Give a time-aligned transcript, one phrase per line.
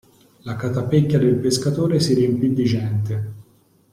[0.45, 3.33] La catapecchia del pescatore si riempì di gente.